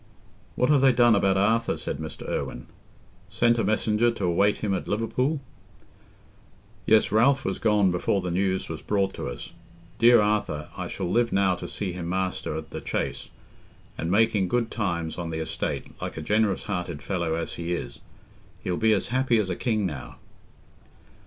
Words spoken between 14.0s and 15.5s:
making good times on the